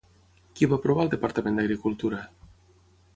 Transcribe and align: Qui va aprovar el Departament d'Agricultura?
Qui 0.59 0.69
va 0.71 0.79
aprovar 0.79 1.05
el 1.07 1.11
Departament 1.11 1.59
d'Agricultura? 1.61 2.23